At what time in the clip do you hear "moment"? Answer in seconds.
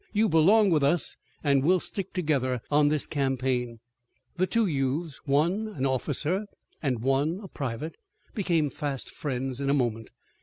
9.75-10.09